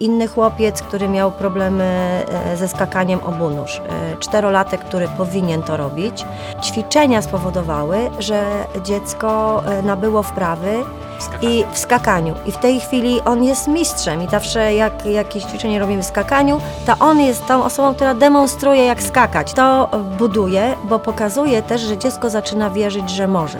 [0.00, 3.80] inny chłopiec, który miał problemy e, ze skakaniem obu nóż.
[3.88, 6.24] E, Czterolatek, który powinien to robić.
[6.62, 8.44] Ćwiczenia spowodowały, że
[8.84, 10.84] dziecko e, nabyło wprawy
[11.42, 12.34] i w skakaniu.
[12.46, 16.60] I w tej chwili on jest mistrzem i zawsze jak jakieś ćwiczenie robimy w skakaniu,
[16.86, 19.52] to on jest tą osobą, która demonstruje jak skakać.
[19.52, 23.58] To buduje, bo pokazuje też, że dziecko zaczyna wierzyć, że może.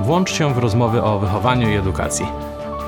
[0.00, 2.45] Włącz się w rozmowy o wychowaniu i edukacji.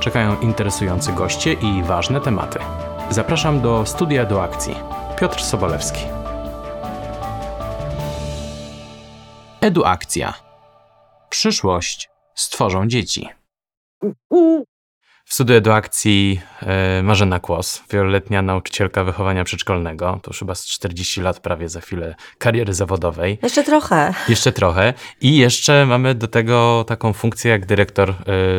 [0.08, 2.58] Czekają interesujący goście i ważne tematy.
[3.10, 4.74] Zapraszam do studia do akcji.
[5.20, 6.00] Piotr Sobolewski.
[9.60, 10.34] Eduakcja.
[11.30, 13.28] Przyszłość stworzą dzieci.
[15.28, 21.20] W studiu eduakcji e, Marzena Kłos, wieloletnia nauczycielka wychowania przedszkolnego, to już chyba z 40
[21.20, 23.38] lat prawie za chwilę kariery zawodowej.
[23.42, 24.14] Jeszcze trochę.
[24.28, 24.94] Jeszcze trochę.
[25.20, 28.14] I jeszcze mamy do tego taką funkcję jak dyrektor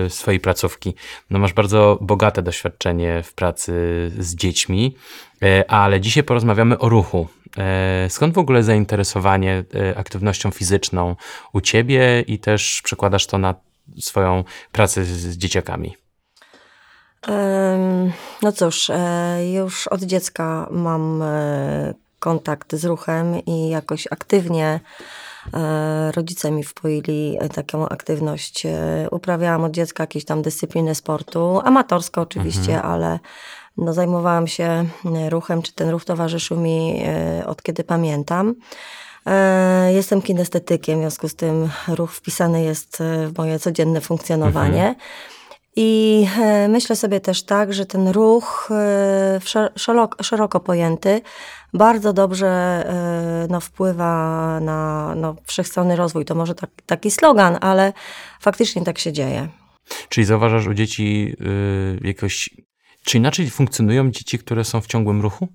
[0.05, 0.95] y, swojej placówki.
[1.30, 3.72] No masz bardzo bogate doświadczenie w pracy
[4.20, 4.95] z dziećmi,
[5.44, 7.28] y, ale dzisiaj porozmawiamy o ruchu.
[8.09, 9.64] Skąd w ogóle zainteresowanie
[9.95, 11.16] aktywnością fizyczną
[11.54, 13.56] u ciebie i też przekładasz to na
[14.00, 16.08] swoją pracę z dzieciakami?
[18.42, 24.80] No cóż, e, już od dziecka mam e, kontakt z ruchem i jakoś aktywnie
[25.53, 28.67] e, rodzice mi wpoili taką aktywność.
[29.11, 33.20] Uprawiałam od dziecka jakieś tam dyscypliny sportu, amatorsko oczywiście, ale
[33.78, 34.86] no, zajmowałam się
[35.30, 37.04] ruchem, czy ten ruch towarzyszył mi
[37.45, 38.56] od kiedy pamiętam.
[39.94, 44.95] Jestem kinestetykiem, w związku z tym ruch wpisany jest w moje codzienne funkcjonowanie.
[45.81, 49.39] I e, myślę sobie też tak, że ten ruch e,
[49.75, 51.21] szeroko, szeroko pojęty
[51.73, 56.25] bardzo dobrze e, no, wpływa na no, wszechstronny rozwój.
[56.25, 57.94] To może tak, taki slogan, ale
[58.41, 59.47] faktycznie tak się dzieje.
[60.09, 62.49] Czyli zauważasz u dzieci y, jakoś.
[63.05, 65.47] Czy inaczej funkcjonują dzieci, które są w ciągłym ruchu?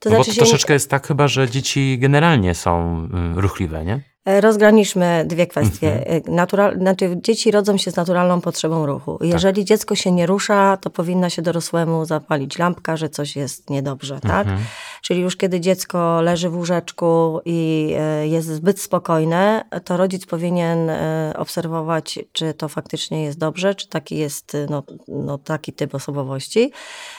[0.00, 3.04] To No bo znaczy to się, troszeczkę jest tak chyba, że dzieci generalnie są
[3.36, 4.15] y, ruchliwe, nie?
[4.26, 5.92] E, Rozgraniczmy dwie kwestie.
[5.92, 6.22] Mhm.
[6.26, 9.18] E, Natural, znaczy dzieci rodzą się z naturalną potrzebą ruchu.
[9.20, 14.20] Jeżeli dziecko się nie rusza, to powinna się dorosłemu zapalić lampka, że coś jest niedobrze,
[14.20, 14.46] tak?
[14.46, 14.58] Mhm.
[15.02, 20.90] Czyli już kiedy dziecko leży w łóżeczku i e, jest zbyt spokojne, to rodzic powinien
[21.36, 26.72] obserwować, czy to faktycznie jest dobrze, czy taki jest no, no, taki typ osobowości,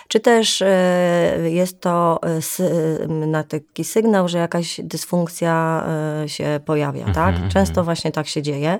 [0.07, 0.63] czy też
[1.43, 2.19] jest to
[3.07, 5.83] na taki sygnał, że jakaś dysfunkcja
[6.27, 7.35] się pojawia, tak?
[7.49, 8.79] Często właśnie tak się dzieje.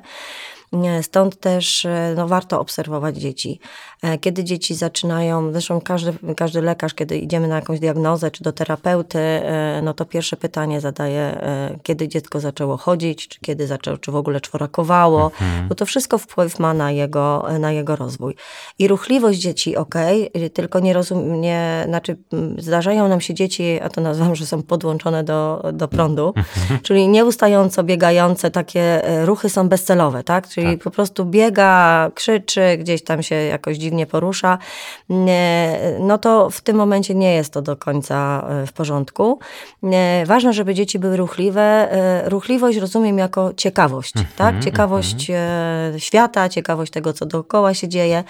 [0.72, 3.60] Nie, Stąd też e, no, warto obserwować dzieci.
[4.04, 8.52] E, Kiedy dzieci zaczynają, zresztą każdy, każdy lekarz, kiedy idziemy na jakąś diagnozę czy do
[8.52, 13.98] terapeuty, e, no to pierwsze pytanie zadaje, e, kiedy dziecko zaczęło chodzić, czy kiedy zaczęło,
[13.98, 15.32] czy w ogóle czworakowało,
[15.70, 18.36] bo to wszystko wpływ ma na jego, na jego rozwój.
[18.80, 19.96] I ruchliwość dzieci, ok,
[20.54, 25.24] tylko nie rozumie, znaczy m, zdarzają nam się dzieci, a to nazywam, że są podłączone
[25.24, 26.34] do, do prądu,
[26.84, 30.48] czyli nieustająco biegające takie e, ruchy są bezcelowe, tak?
[30.58, 34.58] Czyli po prostu biega, krzyczy, gdzieś tam się jakoś dziwnie porusza,
[36.00, 39.40] no to w tym momencie nie jest to do końca e, w porządku.
[40.26, 41.62] Ważne, żeby dzieci były ruchliwe.
[41.62, 44.60] E, Ruchliwość rozumiem jako ciekawość, tak?
[44.64, 48.24] Ciekawość e, świata, ciekawość tego, co dookoła się dzieje.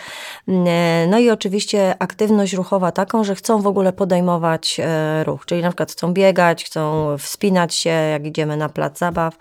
[1.07, 4.81] No i oczywiście aktywność ruchowa taką, że chcą w ogóle podejmować
[5.23, 9.37] ruch, czyli na przykład chcą biegać, chcą wspinać się, jak idziemy na plac zabaw,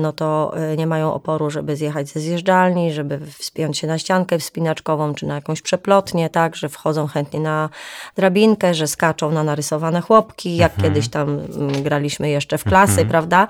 [0.00, 5.14] no to nie mają oporu, żeby zjechać ze zjeżdżalni, żeby wspiąć się na ściankę wspinaczkową,
[5.14, 7.68] czy na jakąś przeplotnię, tak, że wchodzą chętnie na
[8.16, 13.48] drabinkę, że skaczą na narysowane chłopki, jak kiedyś tam mm, graliśmy jeszcze w klasy, prawda?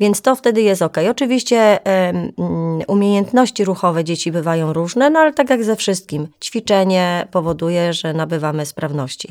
[0.00, 0.96] Więc to wtedy jest ok.
[1.10, 2.32] Oczywiście mm,
[2.86, 8.66] umiejętności ruchowe dzieci bywają różne, no ale tak jak ze wszystkim, ćwiczenie powoduje, że nabywamy
[8.66, 9.28] sprawności.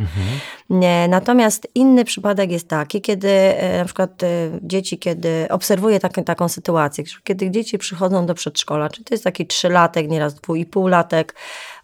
[0.69, 4.27] Nie, Natomiast inny przypadek jest taki, kiedy e, na przykład e,
[4.61, 9.47] dzieci, kiedy obserwuję taką, taką sytuację, kiedy dzieci przychodzą do przedszkola, czy to jest taki
[9.47, 11.35] trzylatek, nieraz dwójpółlatek,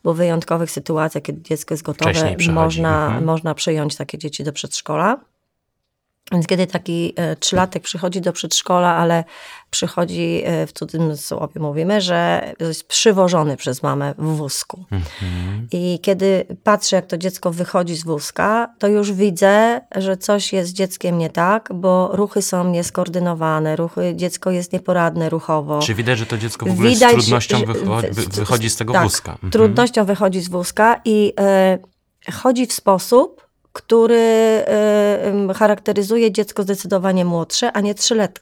[0.03, 3.25] bo w wyjątkowych sytuacjach, kiedy dziecko jest gotowe, można, mhm.
[3.25, 5.32] można przyjąć takie dzieci do przedszkola.
[6.31, 9.23] Więc kiedy taki e, trzylatek przychodzi do przedszkola, ale
[9.69, 14.85] przychodzi, e, w cudzysłowie mówimy, że jest przywożony przez mamę w wózku.
[15.71, 20.69] I kiedy patrzę, jak to dziecko wychodzi z wózka, to już widzę, że coś jest
[20.69, 25.79] z dzieckiem nie tak, bo ruchy są nieskoordynowane, ruchy, dziecko jest nieporadne ruchowo.
[25.79, 28.93] Czy widać, że to dziecko w ogóle Widać, z trudnością że- wychodzi, wychodzi z tego
[28.93, 29.31] tak, wózka?
[29.31, 29.51] Mhm.
[29.51, 31.79] trudnością wychodzi z wózka i e,
[32.33, 33.43] chodzi w sposób,
[33.73, 34.15] który
[35.49, 37.95] y, charakteryzuje dziecko zdecydowanie młodsze, a nie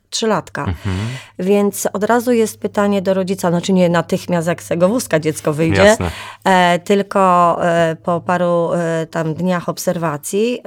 [0.09, 0.61] trzylatka.
[0.61, 0.97] Mhm.
[1.39, 5.53] Więc od razu jest pytanie do rodzica, znaczy nie natychmiast jak z tego wózka dziecko
[5.53, 5.97] wyjdzie,
[6.43, 10.61] e, tylko e, po paru e, tam dniach obserwacji,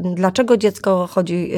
[0.00, 1.52] dlaczego dziecko chodzi,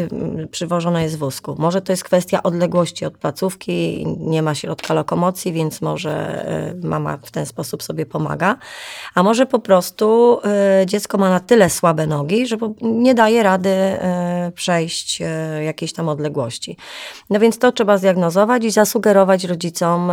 [0.51, 1.55] przywożone jest w wózku.
[1.59, 6.45] Może to jest kwestia odległości od placówki, nie ma środka lokomocji, więc może
[6.83, 8.57] mama w ten sposób sobie pomaga.
[9.15, 10.41] A może po prostu
[10.87, 13.71] dziecko ma na tyle słabe nogi, że nie daje rady
[14.55, 15.23] przejść
[15.65, 16.77] jakiejś tam odległości.
[17.31, 20.13] No więc to trzeba zdiagnozować i zasugerować rodzicom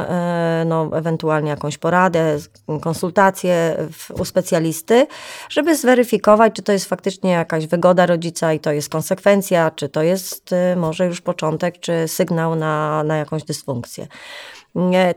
[0.65, 2.37] no, ewentualnie jakąś poradę,
[2.81, 3.77] konsultację
[4.19, 5.07] u specjalisty,
[5.49, 10.03] żeby zweryfikować, czy to jest faktycznie jakaś wygoda rodzica i to jest konsekwencja, czy to
[10.03, 14.07] jest może już początek, czy sygnał na, na jakąś dysfunkcję.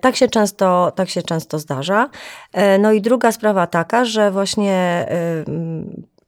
[0.00, 2.08] Tak się, często, tak się często zdarza.
[2.52, 5.06] E, no i druga sprawa taka, że właśnie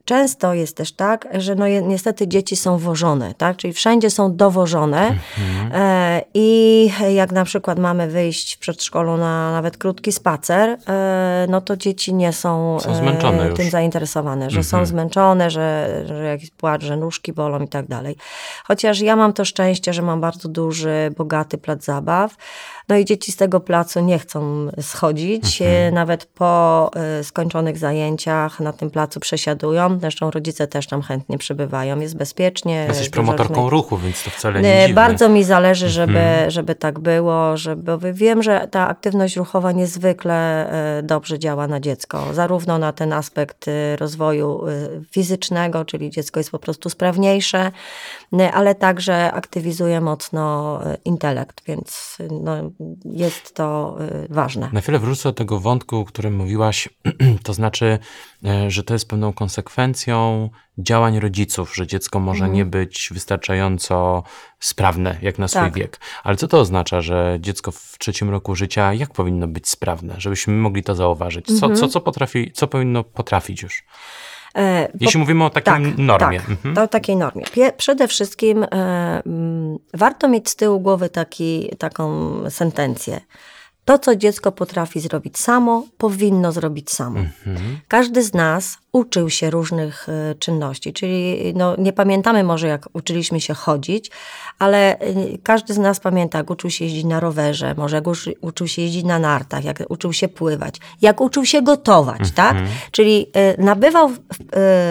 [0.04, 3.56] Często jest też tak, że no niestety dzieci są wożone, tak?
[3.56, 5.70] czyli wszędzie są dowożone mhm.
[5.74, 11.60] e, i jak na przykład mamy wyjść w przedszkolu na nawet krótki spacer, e, no
[11.60, 14.64] to dzieci nie są, są e, tym zainteresowane, że mhm.
[14.64, 18.16] są zmęczone, że, że jakiś płacz, że nóżki bolą i tak dalej.
[18.64, 22.36] Chociaż ja mam to szczęście, że mam bardzo duży, bogaty plac zabaw,
[22.88, 25.94] no i dzieci z tego placu nie chcą schodzić, mhm.
[25.94, 29.91] nawet po e, skończonych zajęciach na tym placu przesiadują.
[30.00, 32.00] Zresztą rodzice też tam chętnie przybywają.
[32.00, 32.84] Jest bezpiecznie.
[32.88, 34.94] Jesteś promotorką ruchu, więc to wcale nie dziwne.
[34.94, 36.50] Bardzo mi zależy, żeby, mhm.
[36.50, 42.24] żeby tak było, żeby wiem, że ta aktywność ruchowa niezwykle e, dobrze działa na dziecko.
[42.32, 44.64] Zarówno na ten aspekt e, rozwoju
[45.10, 47.70] fizycznego, czyli dziecko jest po prostu sprawniejsze,
[48.52, 52.56] ale także aktywizuje mocno intelekt, więc no,
[53.04, 53.96] jest to
[54.30, 54.68] ważne.
[54.72, 56.88] Na chwilę wrócę do tego wątku, o którym mówiłaś,
[57.44, 57.98] to znaczy,
[58.44, 59.81] e, że to jest pewną konsekwencją
[60.78, 62.52] działań rodziców, że dziecko może mhm.
[62.52, 64.22] nie być wystarczająco
[64.60, 65.74] sprawne jak na swój tak.
[65.74, 66.00] wiek.
[66.24, 70.54] Ale co to oznacza, że dziecko w trzecim roku życia jak powinno być sprawne, żebyśmy
[70.54, 71.46] mogli to zauważyć?
[71.46, 71.76] Co, mhm.
[71.76, 73.84] co, co, potrafi, co powinno potrafić już?
[74.54, 76.40] E, Jeśli mówimy o takiej tak, normie.
[76.40, 76.78] Tak, mhm.
[76.78, 77.44] o takiej normie.
[77.76, 79.22] Przede wszystkim e,
[79.94, 83.20] warto mieć z tyłu głowy taki, taką sentencję.
[83.84, 87.20] To, co dziecko potrafi zrobić samo, powinno zrobić samo.
[87.20, 87.80] Mhm.
[87.88, 93.40] Każdy z nas uczył się różnych y, czynności, czyli no, nie pamiętamy może, jak uczyliśmy
[93.40, 94.10] się chodzić,
[94.58, 98.04] ale y, każdy z nas pamięta, jak uczył się jeździć na rowerze, może jak
[98.40, 102.34] uczył się jeździć na nartach, jak uczył się pływać, jak uczył się gotować, mhm.
[102.34, 102.56] tak?
[102.90, 103.26] Czyli
[103.58, 104.10] y, nabywał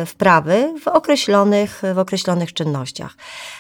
[0.05, 3.15] wprawy w określonych, w określonych czynnościach.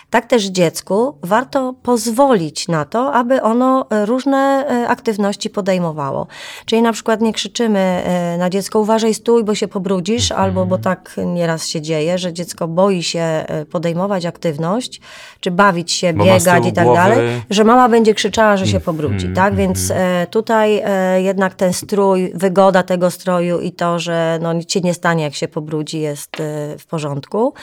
[0.09, 6.27] Tak też dziecku warto pozwolić na to, aby ono różne aktywności podejmowało.
[6.65, 8.03] Czyli na przykład nie krzyczymy
[8.37, 12.67] na dziecko, uważaj, stój, bo się pobrudzisz, albo bo tak nieraz się dzieje, że dziecko
[12.67, 15.01] boi się e, podejmować aktywność,
[15.39, 16.99] czy bawić się, bo biegać i tak głowy.
[16.99, 19.55] dalej, że mama będzie krzyczała, że się mm, pobrudzi, mm, tak?
[19.55, 20.23] Więc mm.
[20.23, 24.81] e, tutaj e, jednak ten strój, wygoda tego stroju i to, że no, nic się
[24.81, 26.37] nie stanie, jak się pobrudzi, jest
[26.79, 27.53] w porządku.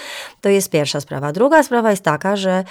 [0.40, 1.32] To jest pierwsza sprawa.
[1.32, 2.64] Druga sprawa jest taka, że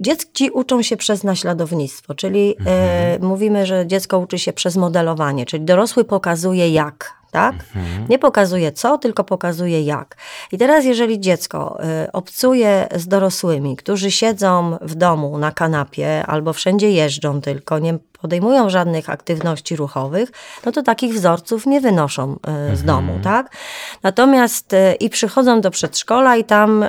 [0.00, 2.76] Dzieci uczą się przez naśladownictwo, czyli mhm.
[3.22, 7.54] e, mówimy, że dziecko uczy się przez modelowanie, czyli dorosły pokazuje jak, tak?
[7.54, 8.06] Mhm.
[8.08, 10.16] Nie pokazuje co, tylko pokazuje jak.
[10.52, 16.52] I teraz, jeżeli dziecko y, obcuje z dorosłymi, którzy siedzą w domu na kanapie albo
[16.52, 20.32] wszędzie jeżdżą, tylko nie podejmują żadnych aktywności ruchowych,
[20.64, 22.36] no to takich wzorców nie wynoszą
[22.72, 23.22] y, z domu, mhm.
[23.22, 23.56] tak?
[24.02, 26.84] Natomiast y, i przychodzą do przedszkola i tam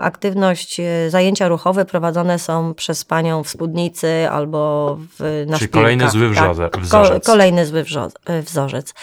[0.00, 6.34] aktywność, zajęcia ruchowe prowadzone są przez panią w spódnicy albo w, na Czyli kolejny zły
[6.34, 6.78] tak?
[6.78, 7.26] wzorzec.
[7.26, 7.84] kolejny zły
[8.42, 8.94] wzorzec.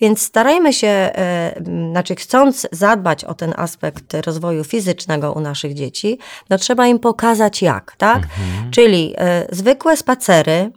[0.00, 1.54] Więc starajmy się, e,
[1.90, 6.18] znaczy chcąc zadbać o ten aspekt rozwoju fizycznego u naszych dzieci,
[6.50, 8.22] no trzeba im pokazać jak, tak?
[8.22, 8.70] Mhm.
[8.70, 10.70] Czyli e, zwykłe spacery,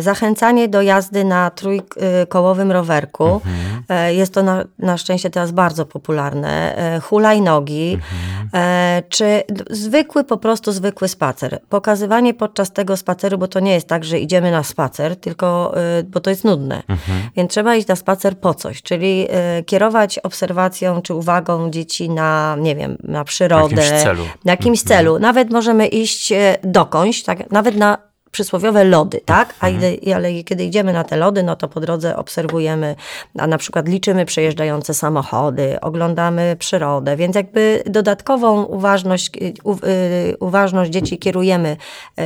[0.00, 3.24] zachęcanie do jazdy na trójkołowym rowerku.
[3.24, 3.84] Mhm.
[3.88, 6.76] E, jest to na, na, szczęście teraz bardzo popularne.
[7.02, 9.02] Hulajnogi, mhm.
[9.08, 11.60] czy zwykły, po prostu zwykły spacer.
[11.68, 16.20] Pokazywanie podczas tego spaceru, bo to nie jest tak, że idziemy na spacer, tylko, bo
[16.20, 16.82] to jest nudne.
[16.88, 17.18] Mhm.
[17.36, 19.28] Więc trzeba iść na spacer po coś, czyli
[19.66, 23.76] kierować obserwacją czy uwagą dzieci na, nie wiem, na przyrodę.
[23.76, 24.24] W jakimś celu.
[24.44, 25.18] Na jakimś celu.
[25.18, 29.54] Nawet możemy iść dokądś, tak, nawet na przysłowiowe lody, tak?
[29.60, 32.96] A idę, ale kiedy idziemy na te lody, no to po drodze obserwujemy,
[33.38, 39.30] a na przykład liczymy przejeżdżające samochody, oglądamy przyrodę, więc jakby dodatkową uważność,
[39.64, 41.76] u, y, uważność dzieci kierujemy
[42.18, 42.22] y,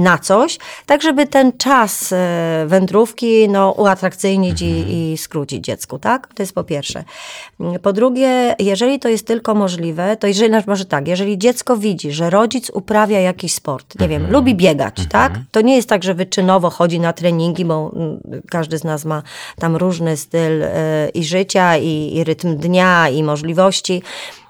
[0.00, 2.16] na coś, tak żeby ten czas y,
[2.66, 6.34] wędrówki no, uatrakcyjnić i, i skrócić dziecku, tak?
[6.34, 7.04] To jest po pierwsze.
[7.82, 12.30] Po drugie, jeżeli to jest tylko możliwe, to jeżeli, może tak, jeżeli dziecko widzi, że
[12.30, 15.35] rodzic uprawia jakiś sport, nie wiem, lubi biegać, tak?
[15.50, 19.22] To nie jest tak, że wyczynowo chodzi na treningi, bo mm, każdy z nas ma
[19.58, 20.68] tam różny styl y,
[21.14, 24.02] i życia, i, i rytm dnia, i możliwości.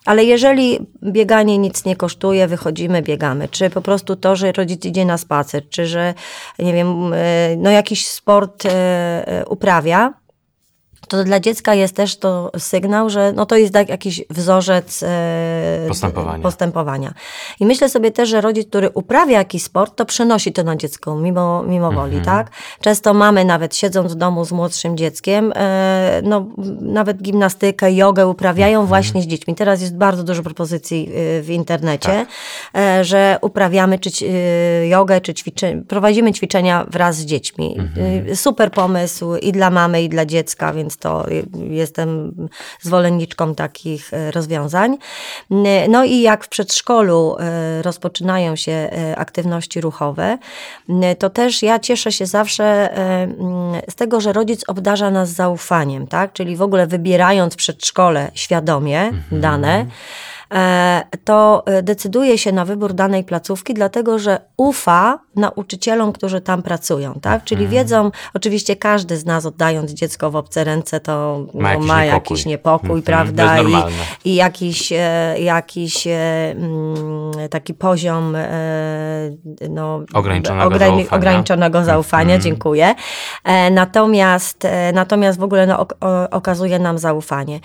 [0.04, 5.04] Ale jeżeli bieganie nic nie kosztuje, wychodzimy, biegamy, czy po prostu to, że rodzic idzie
[5.04, 6.14] na spacer, czy że,
[6.58, 8.68] nie wiem, y, no jakiś sport y,
[9.48, 10.12] uprawia,
[11.08, 15.84] to dla dziecka jest też to sygnał, że no to jest tak jakiś wzorzec e,
[15.88, 16.42] Postępowania.
[16.42, 17.14] postępowania.
[17.60, 21.16] I myślę sobie też, że rodzic, który uprawia jakiś sport, to przenosi to na dziecko
[21.16, 22.50] mimo, mimo woli, tak?
[22.80, 26.46] Często mamy nawet siedząc w domu z młodszym dzieckiem, e, no
[26.80, 29.54] nawet gimnastykę, jogę uprawiają właśnie z dziećmi.
[29.54, 32.26] Teraz jest bardzo dużo propozycji e, w internecie,
[32.76, 37.76] e, że uprawiamy czy, e, jogę, czy ćwiczy, prowadzimy ćwiczenia wraz z dziećmi.
[38.30, 41.26] E, Super pomysł i dla mamy, i dla dziecka, więc to
[41.70, 42.32] jestem
[42.80, 44.96] zwolenniczką takich e, rozwiązań.
[45.50, 50.38] N- No i jak w przedszkolu e, rozpoczynają się e, aktywności ruchowe,
[51.18, 56.06] to też ja cieszę się zawsze e, mm, z tego, że rodzic obdarza nas zaufaniem,
[56.06, 56.32] tak?
[56.32, 59.86] Czyli w ogóle wybierając w przedszkole świadomie dane, e,
[61.24, 67.18] to e, decyduje się na wybór danej placówki, dlatego że ufa nauczycielom, którzy tam pracują,
[67.22, 67.44] tak?
[67.44, 71.86] Czyli wiedzą, oczywiście każdy z nas oddając dziecko w obce ręce, to Ma no, jakiś
[71.88, 72.34] ma niepokój.
[72.34, 73.02] jakiś niepokój, Mhm.
[73.02, 73.58] prawda?
[73.62, 73.74] I,
[74.30, 76.10] i jakiś, e, jakiś e,
[76.56, 78.48] mm, taki poziom e,
[79.70, 81.00] no, Ograniczonego zaufania.
[81.02, 81.20] Mhm.
[81.20, 82.94] ograniczonego zaufania, dziękuję.
[83.44, 85.86] E, Natomiast, e, natomiast w ogóle no,
[86.30, 87.60] okazuje nam zaufanie.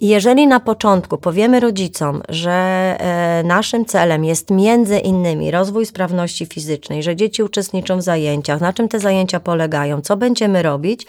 [0.00, 7.02] Jeżeli na początku powiemy rodzicom, że e, naszym celem jest między innymi rozwój sprawności fizycznej,
[7.02, 11.06] że dzieci uczestniczą w zajęciach, na czym te zajęcia polegają, co będziemy robić,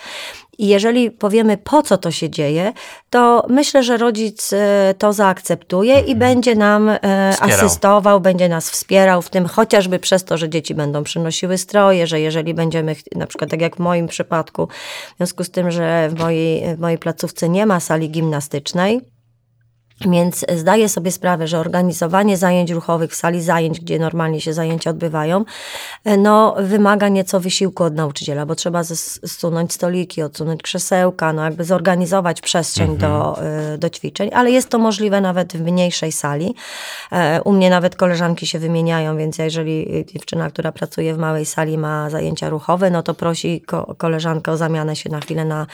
[0.58, 2.74] i jeżeli powiemy, po co to się dzieje,
[3.10, 6.98] to myślę, że rodzic e, to zaakceptuje i będzie nam e,
[7.34, 7.66] Wspierał.
[7.66, 12.20] asystował, będzie nas wspierał w tym, chociażby przez to, że dzieci będą przynosiły stroje, że
[12.20, 14.68] jeżeli będziemy, na przykład tak jak w moim przypadku,
[15.14, 19.15] w związku z tym, że w mojej, w mojej placówce nie ma sali gimnastycznej,
[20.02, 24.90] więc zdaję sobie sprawę, że organizowanie zajęć ruchowych w sali zajęć, gdzie normalnie się zajęcia
[24.90, 25.46] odbywają,
[26.06, 31.64] e, no, wymaga nieco wysiłku od nauczyciela, bo trzeba zsunąć stoliki, odsunąć krzesełka, no jakby
[31.64, 36.56] zorganizować przestrzeń do, e, do ćwiczeń, ale jest to możliwe nawet w mniejszej sali.
[37.12, 41.78] E, U mnie nawet koleżanki się wymieniają, więc jeżeli dziewczyna, która pracuje w małej sali
[41.78, 45.68] ma zajęcia ruchowe, no to prosi ko- koleżankę o zamianę się na chwilę na,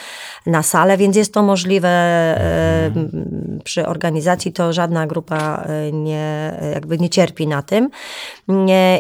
[0.45, 4.10] na salę, więc jest to możliwe e, m, przy organizacji,
[4.53, 7.89] to żadna grupa e, nie, jakby nie cierpi na tym.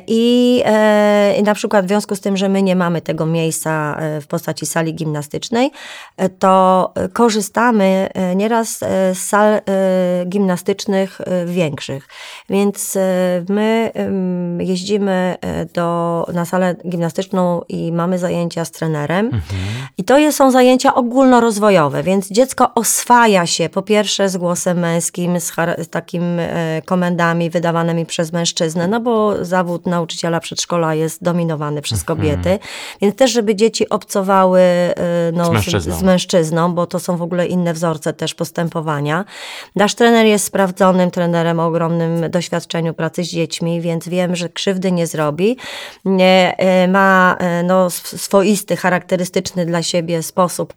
[0.07, 3.97] I e, i na przykład w związku z tym, że my nie mamy tego miejsca
[3.99, 5.71] e, w postaci sali gimnastycznej,
[6.17, 9.61] e, to e, korzystamy e, nieraz e, z sal e,
[10.25, 12.07] gimnastycznych e, większych.
[12.49, 12.99] Więc e,
[13.49, 13.91] my
[14.59, 19.41] jeździmy e, do, na salę gimnastyczną i mamy zajęcia z trenerem.
[19.97, 25.11] I to są zajęcia ogólnorozwojowe, więc dziecko oswaja się po pierwsze z głosem męskim, z,
[25.77, 32.03] z takim e, komendami wydawanymi przez mężczyznę, no bo zawód nauczyciela przedszkola jest dominowany przez
[32.03, 32.59] kobiety,
[33.01, 34.95] więc też, żeby dzieci obcowały e,
[35.33, 35.95] no, Z mężczyzną.
[35.99, 39.25] z mężczyzną, bo to są w ogóle inne wzorce też postępowania.
[39.75, 44.91] Nasz trener jest sprawdzonym trenerem o ogromnym doświadczeniu pracy z dziećmi, więc wiem, że krzywdy
[44.91, 45.57] nie zrobi.
[46.05, 50.73] Nie, e, Ma no, sw- swoisty, charakterystyczny dla siebie sposób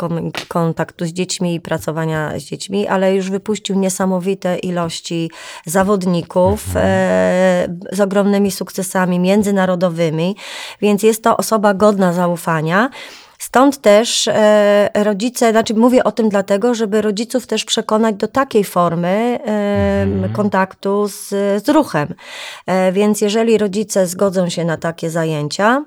[0.49, 4.14] kontaktu z dziećmi i pracowania z dziećmi, ale już wypuścił niesamowite
[4.63, 5.31] ilości
[5.67, 10.37] zawodników e, z ogromnymi sukcesami międzynarodowymi,
[10.81, 12.91] więc jest to osoba godna zaufania.
[13.39, 18.65] Stąd też e, rodzice, znaczy mówię o tym dlatego, żeby rodziców też przekonać do takiej
[18.65, 21.29] formy e, kontaktu z,
[21.65, 22.15] z ruchem.
[22.67, 25.85] E, więc jeżeli rodzice zgodzą się na takie zajęcia,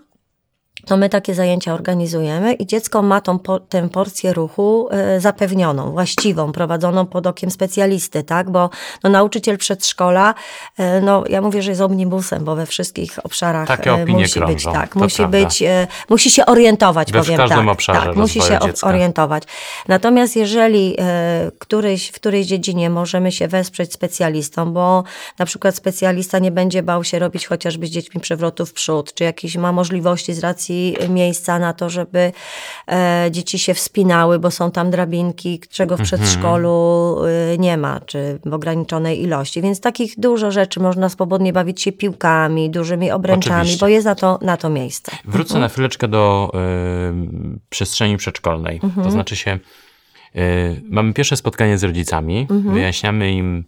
[0.88, 5.92] to my takie zajęcia organizujemy i dziecko ma tą po, tę porcję ruchu y, zapewnioną,
[5.92, 8.50] właściwą, prowadzoną pod okiem specjalisty, tak?
[8.50, 8.70] Bo
[9.04, 10.34] no, nauczyciel przedszkola,
[10.80, 14.34] y, no ja mówię, że jest omnibusem, bo we wszystkich obszarach Takie y, opinie musi
[14.40, 15.38] krążą, być, tak, musi prawda.
[15.38, 15.64] być,
[16.10, 17.68] musi się orientować, We powiem tak.
[17.68, 18.88] obszarze tak, musi się dziecka.
[18.88, 19.44] orientować.
[19.88, 20.98] Natomiast jeżeli
[21.60, 25.04] któryś, w którejś dziedzinie możemy się wesprzeć specjalistą, bo
[25.40, 29.24] na przykład specjalista nie będzie bał się robić chociażby z dziećmi przewrotów w przód, czy
[29.24, 30.77] jakieś ma możliwości z racji
[31.10, 32.32] miejsca na to, żeby
[32.92, 37.18] e, dzieci się wspinały, bo są tam drabinki, czego w przedszkolu
[37.54, 39.62] y, nie ma, czy w ograniczonej ilości.
[39.62, 43.80] Więc takich dużo rzeczy można swobodnie bawić się piłkami, dużymi obręczami, Oczywiście.
[43.80, 45.12] bo jest na to, na to miejsce.
[45.26, 48.82] Wrócę na chwileczkę do y, przestrzeni przedszkolnej.
[49.04, 49.60] To znaczy się,
[50.36, 53.64] y, mamy pierwsze spotkanie z rodzicami, wyjaśniamy im,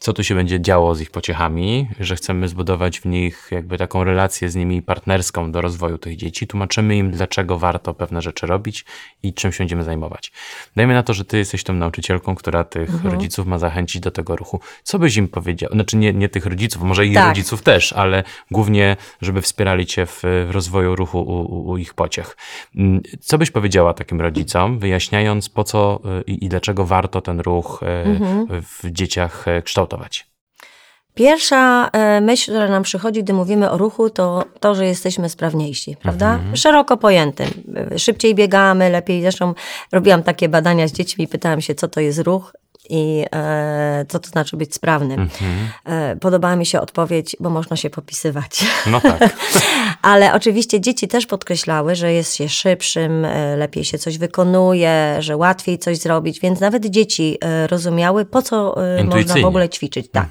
[0.00, 4.04] co tu się będzie działo z ich pociechami, że chcemy zbudować w nich jakby taką
[4.04, 6.46] relację z nimi partnerską do rozwoju tych dzieci.
[6.46, 8.84] Tłumaczymy im, dlaczego warto pewne rzeczy robić
[9.22, 10.32] i czym się będziemy zajmować.
[10.76, 14.36] Dajmy na to, że ty jesteś tą nauczycielką, która tych rodziców ma zachęcić do tego
[14.36, 14.60] ruchu.
[14.82, 15.70] Co byś im powiedział?
[15.72, 17.28] Znaczy nie, nie tych rodziców, może i Tak.
[17.28, 21.94] rodziców też, ale głównie, żeby wspierali cię w, w rozwoju ruchu u, u, u ich
[21.94, 22.36] pociech.
[22.76, 27.40] Mm, Co byś powiedziała takim rodzicom, wyjaśniając po co y, i, i dlaczego warto ten
[27.40, 27.86] ruch y,
[28.62, 30.30] w dzieciach y, kształtować?
[31.14, 35.96] Pierwsza e, myśl, która nam przychodzi, gdy mówimy o ruchu, to to, że jesteśmy sprawniejsi,
[36.02, 36.38] prawda?
[36.54, 37.48] Szeroko pojętym.
[37.96, 39.22] Szybciej biegamy, lepiej.
[39.22, 39.54] Zresztą
[39.92, 42.52] robiłam takie badania z dziećmi pytałam się, co to jest ruch
[42.90, 45.28] i e, co to znaczy być sprawnym.
[45.84, 48.64] E, podobała mi się odpowiedź, bo można się popisywać.
[48.86, 49.36] No tak.
[50.02, 55.36] Ale oczywiście dzieci też podkreślały, że jest się szybszym, e, lepiej się coś wykonuje, że
[55.36, 60.10] łatwiej coś zrobić, więc nawet dzieci e, rozumiały, po co e, można w ogóle ćwiczyć.
[60.10, 60.28] Tak.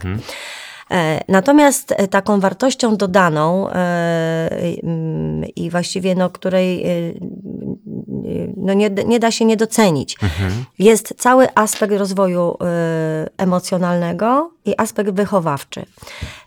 [0.91, 6.85] E, Natomiast taką wartością dodaną mm, i właściwie no, której
[8.57, 10.17] no, nie, nie da się nie docenić,
[10.79, 15.85] jest cały aspekt rozwoju e, emocjonalnego i aspekt wychowawczy.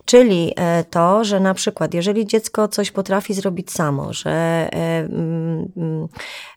[0.05, 5.73] Czyli e, to, że na przykład, jeżeli dziecko coś potrafi zrobić samo, że e, mm,
[5.76, 6.09] mm,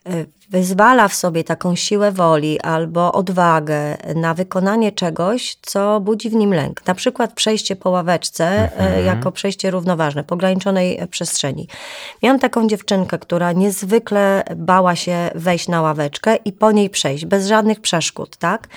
[0.05, 6.33] e, wyzwala w sobie taką siłę woli albo odwagę na wykonanie czegoś, co budzi w
[6.33, 6.87] nim lęk.
[6.87, 11.67] Na przykład przejście po ławeczce e, jako przejście równoważne, po ograniczonej przestrzeni.
[12.23, 17.47] Miałam taką dziewczynkę, która niezwykle bała się wejść na ławeczkę i po niej przejść, bez
[17.47, 18.67] żadnych przeszkód, tak?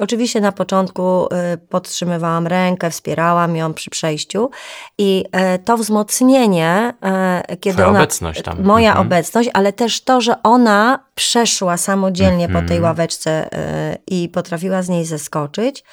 [0.00, 4.50] Oczywiście na początku y, podtrzymywałam rękę, wspierałam ją przy przejściu
[4.98, 8.62] i e, to wzmocnienie, e, kiedy Twoja ona, obecność tam.
[8.62, 9.06] moja Mhm.
[9.06, 12.68] obecność, ale też to, że ona przeszła samodzielnie po Mhm.
[12.68, 15.84] tej ławeczce e, i potrafiła z niej zeskoczyć,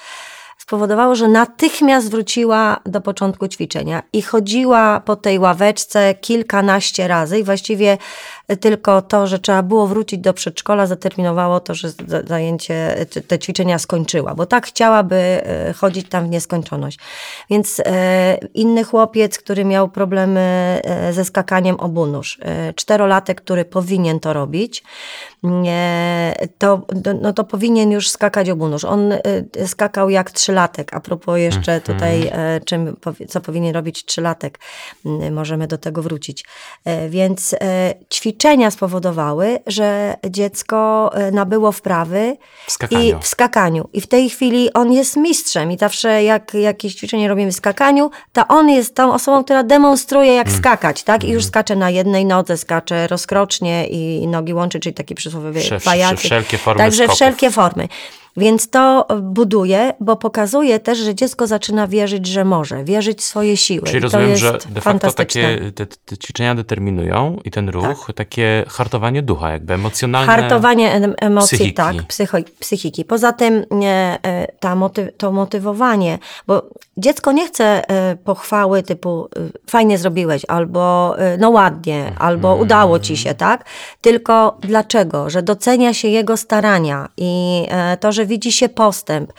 [0.57, 7.43] spowodowało, że natychmiast wróciła do początku ćwiczenia i chodziła po tej ławeczce kilkanaście razy i
[7.43, 7.97] właściwie
[8.57, 13.79] tylko to, że trzeba było wrócić do przedszkola zaterminowało to, że za- zajęcie, te ćwiczenia
[13.79, 16.99] skończyła, bo tak chciałaby e, chodzić tam w nieskończoność.
[17.49, 20.39] Więc e, inny chłopiec, który miał problemy
[20.83, 24.83] e, ze skakaniem obu nóż, e, czterolatek, który powinien to robić,
[26.57, 26.81] to,
[27.21, 28.85] no to powinien już skakać obu nóż.
[28.85, 29.13] On
[29.65, 32.97] skakał jak trzylatek, a propos jeszcze tutaj, e, czym,
[33.29, 34.59] co powinien robić trzylatek,
[35.31, 36.45] możemy do tego wrócić.
[37.09, 37.93] Więc e,
[38.43, 43.03] ćwiczenia spowodowały, że dziecko e, nabyło wprawy W skakaniu.
[43.03, 43.89] i w skakaniu.
[43.93, 48.11] I w tej chwili on jest mistrzem i zawsze jak jakieś ćwiczenie robimy w skakaniu,
[48.33, 51.23] to on jest tą osobą, która demonstruje jak skakać, tak?
[51.23, 56.19] I już skacze na jednej nodze, skacze rozkrocznie i nogi łączy, czyli taki przysłowiowy pajacyk.
[56.19, 57.15] wszelkie formy Także skoków.
[57.15, 57.87] wszelkie formy.
[58.37, 63.57] Więc to buduje, bo pokazuje też, że dziecko zaczyna wierzyć, że może, wierzyć w swoje
[63.57, 63.87] siły.
[63.87, 68.65] Czyli I rozumiem, że de facto takie te, te ćwiczenia determinują i ten ruch, takie
[68.67, 70.33] hartowanie ducha, jakby emocjonalne.
[70.33, 71.75] Hartowanie em- emocji, psychiki.
[71.75, 73.05] tak, psycho, psychiki.
[73.05, 79.39] Poza tym e, ta moty, to motywowanie, bo dziecko nie chce e, pochwały typu e,
[79.69, 83.65] fajnie zrobiłeś, albo e, no ładnie, albo udało ci się, tak?
[84.01, 85.29] Tylko dlaczego?
[85.29, 87.65] Że docenia się jego starania i
[87.99, 89.33] to, że widzi się postęp.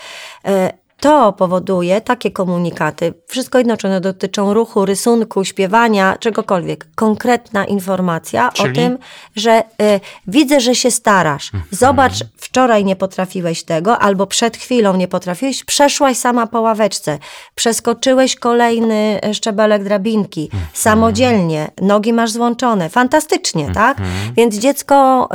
[1.04, 6.86] E, to powoduje takie komunikaty, wszystko jedno, czy one dotyczą ruchu, rysunku, śpiewania, czegokolwiek.
[6.94, 8.70] Konkretna informacja Czyli?
[8.70, 8.98] o tym,
[9.36, 11.50] że y, widzę, że się starasz.
[11.70, 17.18] Zobacz, wczoraj nie potrafiłeś tego, albo przed chwilą nie potrafiłeś, przeszłaś sama po ławeczce,
[17.54, 23.98] przeskoczyłeś kolejny szczebelek drabinki, samodzielnie, nogi masz złączone, fantastycznie, tak?
[24.36, 25.28] Więc dziecko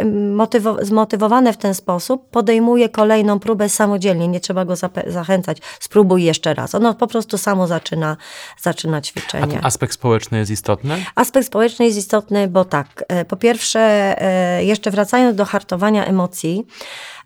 [0.00, 0.04] y,
[0.36, 6.24] motywo- zmotywowane w ten sposób podejmuje kolejną próbę samodzielnie, nie trzeba go zapewniać zachęcać, spróbuj
[6.24, 6.74] jeszcze raz.
[6.74, 8.16] Ono po prostu samo zaczyna,
[8.60, 9.58] zaczyna ćwiczenie.
[9.62, 11.04] A aspekt społeczny jest istotny?
[11.14, 16.66] Aspekt społeczny jest istotny, bo tak, e, po pierwsze, e, jeszcze wracając do hartowania emocji,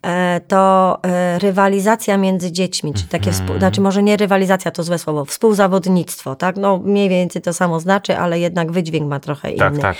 [0.05, 0.99] E, to
[1.39, 3.59] rywalizacja między dziećmi, czy takie, mm.
[3.59, 6.57] znaczy może nie rywalizacja, to złe słowo, współzawodnictwo, tak?
[6.57, 9.59] No mniej więcej to samo znaczy, ale jednak wydźwięk ma trochę inny.
[9.59, 9.97] Tak, tak.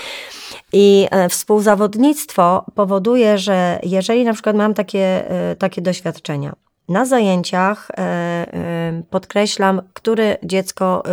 [0.73, 5.23] I współzawodnictwo powoduje, że jeżeli na przykład mam takie,
[5.59, 6.53] takie doświadczenia,
[6.89, 11.03] na zajęciach e, e, podkreślam, które dziecko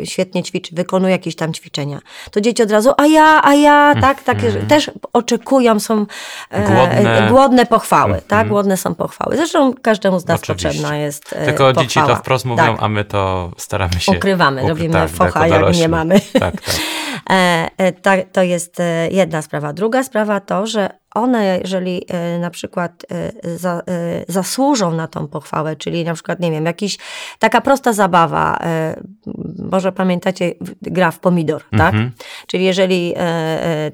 [0.00, 2.00] e, świetnie ćwiczy, wykonuje jakieś tam ćwiczenia.
[2.30, 4.66] To dzieci od razu, a ja, a ja, tak, takie, mm.
[4.66, 6.06] też oczekują, są
[6.50, 8.24] głodne, głodne pochwały, mm.
[8.28, 9.36] tak, głodne są pochwały.
[9.36, 10.68] Zresztą każdemu z nas Oczywiście.
[10.68, 11.72] potrzebna jest Tylko pochwała.
[11.72, 12.76] dzieci to wprost mówią, tak.
[12.80, 14.12] a my to staramy się...
[14.12, 16.20] Ukrywamy, robimy tak, focha, tak, jak nie mamy.
[16.32, 16.74] Tak, tak.
[18.32, 18.76] to jest
[19.10, 19.72] jedna sprawa.
[19.72, 25.28] Druga sprawa to, że one, jeżeli e, na przykład e, za, e, zasłużą na tą
[25.28, 26.98] pochwałę, czyli na przykład, nie wiem, jakiś
[27.38, 28.58] taka prosta zabawa,
[29.58, 31.94] może pamiętacie, gra w pomidor, tak?
[31.94, 32.10] Mhm.
[32.46, 33.14] Czyli jeżeli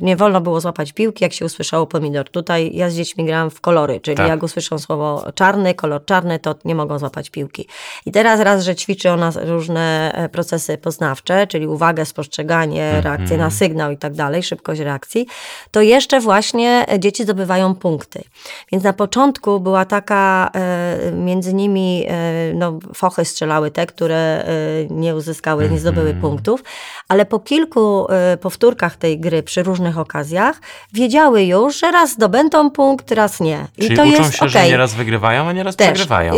[0.01, 2.31] nie wolno było złapać piłki, jak się usłyszało pomidor.
[2.31, 4.29] Tutaj ja z dziećmi grałam w kolory, czyli tak.
[4.29, 7.67] jak usłyszą słowo czarny, kolor czarny, to nie mogą złapać piłki.
[8.07, 13.05] I teraz raz, że ćwiczy ona różne procesy poznawcze, czyli uwagę, spostrzeganie, mhm.
[13.05, 15.27] reakcję na sygnał i tak dalej, szybkość reakcji,
[15.71, 18.23] to jeszcze właśnie dzieci zdobywają punkty.
[18.73, 24.47] Więc na początku była taka, e, między nimi e, no, fochy strzelały te, które e,
[24.91, 26.21] nie uzyskały, nie zdobyły -hmm.
[26.21, 26.65] punktów,
[27.09, 28.07] ale po kilku
[28.41, 30.61] powtórkach tej gry przy różnych okazjach
[30.93, 33.67] wiedziały już, że raz zdobędą punkt, raz nie.
[33.79, 34.49] I Czyli to uczą jest, się, okay.
[34.49, 36.35] że nieraz wygrywają, a nieraz też, przegrywają.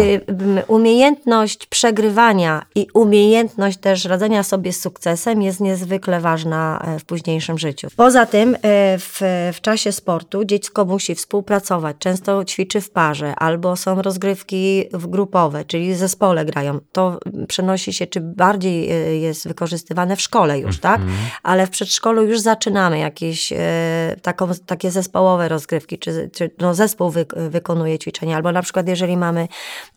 [0.66, 7.88] Umiejętność przegrywania i umiejętność też radzenia sobie z sukcesem jest niezwykle ważna w późniejszym życiu.
[7.96, 8.56] Poza tym
[8.98, 14.85] w, w czasie sportu dzieci dziecko musi współpracować, często ćwiczy w parze, albo są rozgrywki
[14.92, 16.79] grupowe, czyli w zespole grają.
[16.92, 17.18] To
[17.49, 21.01] przenosi się, czy bardziej e, jest wykorzystywane w szkole już, tak?
[21.01, 21.18] Mhm.
[21.42, 27.11] Ale w przedszkolu już zaczynamy jakieś e, taką, takie zespołowe rozgrywki, czy, czy no zespół
[27.11, 29.49] wy, wykonuje ćwiczenia, albo na przykład jeżeli mamy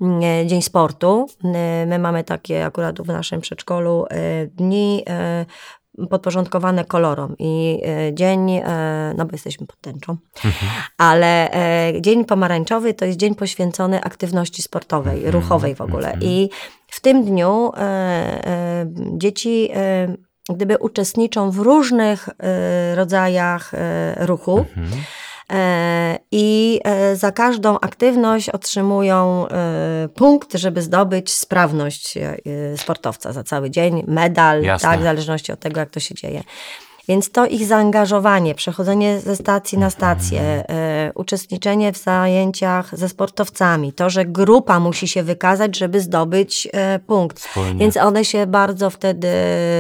[0.02, 1.28] mm, e, Dzień Sportu,
[1.88, 4.06] my mamy takie akurat w naszym przedszkolu
[4.47, 5.04] dni
[6.10, 10.71] podporządkowane kolorom i e, dzień, e, no bo jesteśmy pod tęczą, mhm.
[10.97, 15.34] ale e, dzień pomarańczowy to jest dzień poświęcony aktywności sportowej, mhm.
[15.34, 16.23] ruchowej w ogóle mhm.
[16.23, 16.49] i
[16.88, 17.71] w tym dniu
[19.17, 19.69] dzieci
[20.49, 22.29] gdyby uczestniczą w różnych
[22.95, 23.71] rodzajach
[24.17, 25.03] ruchu, mhm.
[26.32, 32.17] I e, za każdą aktywność otrzymują e, punkt, żeby zdobyć sprawność
[32.77, 34.89] sportowca za cały dzień, medal, Jasne.
[34.89, 36.43] tak, w zależności od tego, jak to się dzieje.
[37.08, 43.94] Więc to ich zaangażowanie, przechodzenie ze stacji na stację, e, uczestniczenie w zajęciach ze sportowcami,
[43.94, 47.39] to, że grupa musi się wykazać, żeby zdobyć e, punkt.
[47.39, 47.80] Wspólnie.
[47.80, 49.28] Więc one się bardzo wtedy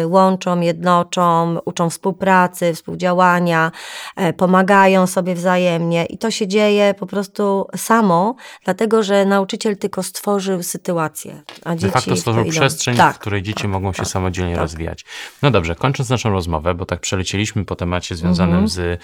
[0.05, 3.71] łączą, jednoczą, uczą współpracy, współdziałania,
[4.15, 10.03] e, pomagają sobie wzajemnie i to się dzieje po prostu samo, dlatego że nauczyciel tylko
[10.03, 11.41] stworzył sytuację.
[11.65, 14.53] A dzieci De facto stworzył przestrzeń, tak, w której dzieci tak, mogą się tak, samodzielnie
[14.53, 14.61] tak.
[14.61, 15.05] rozwijać.
[15.41, 18.67] No dobrze, kończąc naszą rozmowę, bo tak przelecieliśmy po temacie związanym mhm.
[18.67, 19.01] z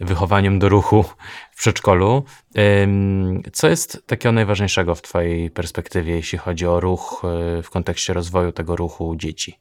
[0.00, 1.04] wychowaniem do ruchu
[1.52, 2.24] w przedszkolu.
[3.52, 7.22] Co jest takiego najważniejszego w Twojej perspektywie, jeśli chodzi o ruch
[7.58, 9.58] e, w kontekście rozwoju tego ruchu dzieci?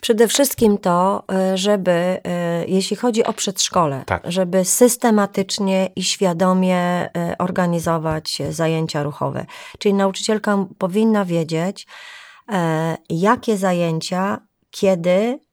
[0.00, 4.22] Przede wszystkim to, e, żeby, e, jeśli chodzi o przedszkole, tak.
[4.24, 9.46] żeby systematycznie i świadomie organizować zajęcia ruchowe.
[9.78, 11.86] Czyli nauczycielka powinna wiedzieć,
[13.08, 15.45] jakie zajęcia, kiedy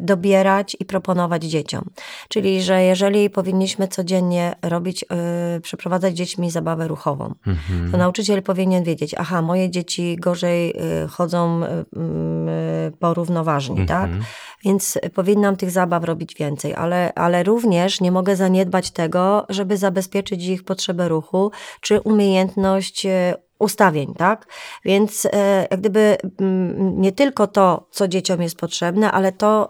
[0.00, 1.84] dobierać i proponować dzieciom.
[2.28, 5.04] Czyli, że jeżeli powinniśmy codziennie robić,
[5.54, 7.90] yy, przeprowadzać dziećmi zabawę ruchową, mhm.
[7.92, 14.04] to nauczyciel powinien wiedzieć, aha, moje dzieci gorzej yy, chodzą yy, porównoważnie, tak?
[14.04, 14.20] mhm.
[14.20, 14.28] tak?
[14.64, 20.44] Więc powinnam tych zabaw robić więcej, ale, ale również nie mogę zaniedbać tego, żeby zabezpieczyć
[20.44, 23.06] ich potrzebę ruchu, czy umiejętność
[23.58, 24.46] ustawień, tak?
[24.84, 26.16] Więc e, jak gdyby
[26.78, 29.68] nie tylko to, co dzieciom jest potrzebne, ale to, e,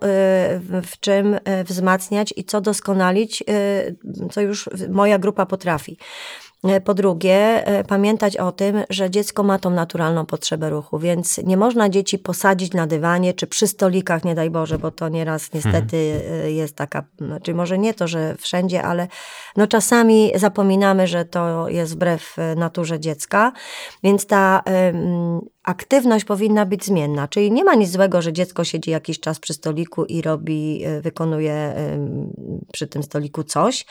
[0.82, 3.44] w czym e, wzmacniać i co doskonalić,
[4.30, 5.98] co już moja grupa potrafi.
[6.64, 11.38] E, po drugie, e, pamiętać o tym, że dziecko ma tą naturalną potrzebę ruchu, więc
[11.38, 15.52] nie można dzieci posadzić na dywanie czy przy stolikach, nie daj Boże, bo to nieraz
[15.52, 16.54] niestety mhm.
[16.54, 19.08] jest taka, znaczy może nie to, że wszędzie, ale
[19.56, 23.52] no czasami zapominamy, że to jest wbrew naturze dziecka,
[24.02, 24.62] więc ta
[25.68, 29.54] aktywność powinna być zmienna, czyli nie ma nic złego, że dziecko siedzi jakiś czas przy
[29.54, 31.74] stoliku i robi, y, wykonuje
[32.72, 33.86] przy tym stoliku coś.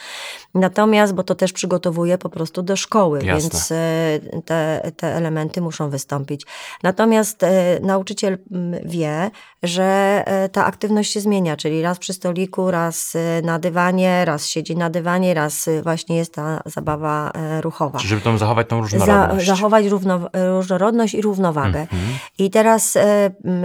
[0.55, 3.41] Natomiast, bo to też przygotowuje po prostu do szkoły, Jasne.
[3.41, 6.45] więc y, te, te elementy muszą wystąpić.
[6.83, 7.47] Natomiast y,
[7.81, 9.31] nauczyciel mm, wie,
[9.63, 14.89] że ta aktywność się zmienia, czyli raz przy stoliku, raz na dywanie, raz siedzi na
[14.89, 17.99] dywanie, raz właśnie jest ta zabawa ruchowa.
[17.99, 19.45] Czyli żeby tam zachować tą różnorodność.
[19.45, 21.66] Za, zachować równo, różnorodność i równowagę.
[21.75, 22.17] Mm -hmm.
[22.37, 22.97] I teraz,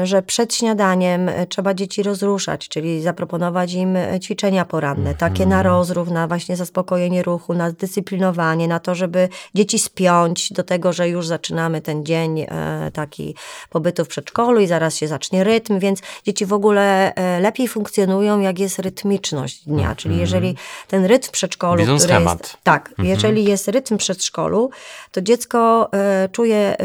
[0.03, 5.21] że przed śniadaniem trzeba dzieci rozruszać, czyli zaproponować im ćwiczenia poranne, mm -hmm.
[5.21, 10.63] takie na rozruch, na właśnie zaspokojenie ruchu, na zdyscyplinowanie, na to, żeby dzieci spiąć do
[10.63, 13.35] tego, że już zaczynamy ten dzień e, taki
[13.71, 18.41] pobytu w przedszkolu i zaraz się zacznie rytm, więc dzieci w ogóle e, lepiej funkcjonują,
[18.41, 19.97] jak jest rytmiczność dnia, mm -hmm.
[19.97, 20.57] czyli jeżeli
[20.89, 22.39] ten rytm w przedszkolu, Widzą który schemat.
[22.41, 24.71] jest, tak, jeżeli jest rytm w przedszkolu,
[25.13, 26.77] to dziecko e, czuje,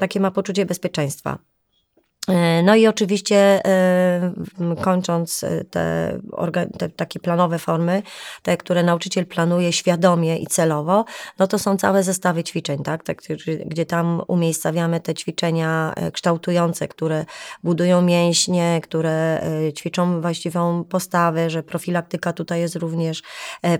[0.00, 1.38] takie ma poczucie bezpieczeństwa.
[2.28, 4.32] E, no i oczywiście e,
[4.80, 6.18] kończąc e, te,
[6.78, 8.02] te, takie planowe formy,
[8.42, 11.04] te, które nauczyciel planuje świadomie i celowo,
[11.38, 13.04] no to są całe zestawy ćwiczeń, tak?
[13.66, 17.24] gdzie tam umiejscawiamy te ćwiczenia kształtujące, które
[17.64, 19.42] budują mięśnie, które
[19.76, 23.22] ćwiczą właściwą postawę, że profilaktyka tutaj jest również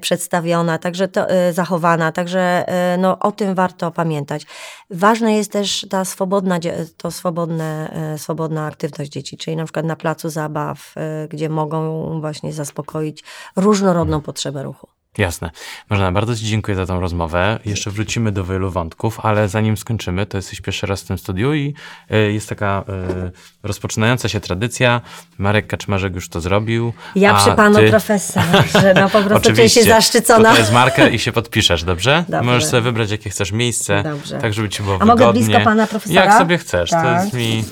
[0.00, 2.64] przedstawiona, także to, zachowana, także
[2.98, 4.46] no, o tym warto pamiętać.
[4.90, 6.59] Ważne jest też ta swobodna,
[6.96, 12.21] to swobodne, swobodne swobodna aktywność dzieci, czyli na przykład na placu zabaw, y, gdzie mogą
[12.21, 13.25] właśnie zaspokoić
[13.57, 14.89] różnorodną potrzebę ruchu.
[15.18, 15.51] Jasne.
[15.90, 17.59] Marzena, bardzo Ci dziękuję za tą rozmowę.
[17.64, 21.55] Jeszcze wrócimy do wielu wątków, ale zanim skończymy, to jesteś pierwszy raz w tym studiu
[21.55, 21.75] i
[22.12, 22.85] y, jest taka
[23.27, 23.31] y,
[23.62, 25.01] rozpoczynająca się tradycja.
[25.38, 26.92] Marek Kaczmarzek już to zrobił.
[27.14, 27.90] Ja przy panu ty...
[27.90, 30.53] profesorze, no po prostu czuję się zaszczycona.
[30.53, 32.25] To jest marker i się podpiszesz, dobrze?
[32.29, 32.46] dobrze?
[32.46, 34.38] Możesz sobie wybrać, jakie chcesz miejsce, dobrze.
[34.38, 35.25] tak żeby Ci było A wygodnie.
[35.25, 36.25] A mogę blisko pana profesora?
[36.25, 37.05] Jak sobie chcesz, tak.
[37.05, 37.64] to jest mi...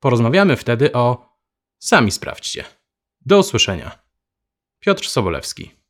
[0.00, 1.34] Porozmawiamy wtedy o
[1.78, 2.64] Sami sprawdźcie.
[3.26, 3.98] Do usłyszenia.
[4.80, 5.83] Piotr Sobolewski.